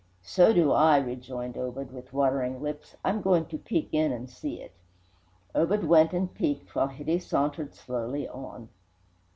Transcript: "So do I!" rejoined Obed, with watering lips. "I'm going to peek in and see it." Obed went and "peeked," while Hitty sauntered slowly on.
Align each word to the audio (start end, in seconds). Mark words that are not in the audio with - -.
"So 0.23 0.51
do 0.51 0.71
I!" 0.71 0.97
rejoined 0.97 1.57
Obed, 1.59 1.91
with 1.91 2.11
watering 2.11 2.59
lips. 2.59 2.95
"I'm 3.05 3.21
going 3.21 3.45
to 3.45 3.57
peek 3.59 3.89
in 3.91 4.11
and 4.11 4.27
see 4.27 4.59
it." 4.59 4.71
Obed 5.53 5.83
went 5.83 6.11
and 6.11 6.33
"peeked," 6.33 6.73
while 6.73 6.87
Hitty 6.87 7.19
sauntered 7.19 7.75
slowly 7.75 8.27
on. 8.27 8.69